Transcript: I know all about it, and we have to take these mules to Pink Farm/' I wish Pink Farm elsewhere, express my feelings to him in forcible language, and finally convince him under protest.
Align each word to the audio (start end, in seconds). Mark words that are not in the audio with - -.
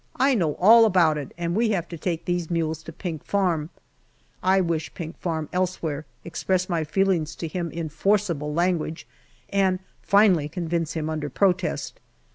I 0.15 0.33
know 0.33 0.55
all 0.55 0.85
about 0.85 1.19
it, 1.19 1.31
and 1.37 1.53
we 1.55 1.69
have 1.69 1.87
to 1.89 1.95
take 1.95 2.25
these 2.25 2.49
mules 2.49 2.81
to 2.81 2.91
Pink 2.91 3.23
Farm/' 3.23 3.69
I 4.41 4.59
wish 4.59 4.91
Pink 4.95 5.15
Farm 5.19 5.47
elsewhere, 5.53 6.07
express 6.25 6.67
my 6.67 6.83
feelings 6.83 7.35
to 7.35 7.47
him 7.47 7.69
in 7.69 7.87
forcible 7.87 8.51
language, 8.51 9.05
and 9.51 9.77
finally 10.01 10.49
convince 10.49 10.93
him 10.93 11.07
under 11.07 11.29
protest. 11.29 11.99